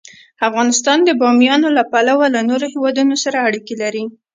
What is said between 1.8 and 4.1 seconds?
پلوه له نورو هېوادونو سره اړیکې لري.